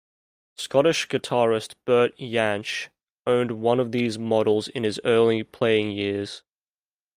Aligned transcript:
Scottish 0.57 1.07
guitarist 1.07 1.75
Bert 1.85 2.17
Jansch 2.17 2.89
owned 3.27 3.61
one 3.61 3.79
of 3.79 3.91
these 3.91 4.17
models 4.17 4.67
in 4.67 4.83
his 4.83 4.99
early 5.05 5.43
playing 5.43 5.91
years. 5.91 6.41